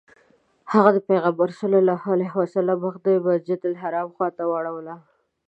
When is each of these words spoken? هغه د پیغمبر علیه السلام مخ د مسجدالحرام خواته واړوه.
هغه 0.73 0.89
د 0.93 0.97
پیغمبر 1.09 1.49
علیه 2.15 2.33
السلام 2.45 2.77
مخ 2.85 2.95
د 3.05 3.07
مسجدالحرام 3.25 4.07
خواته 4.15 4.43
واړوه. 4.47 4.95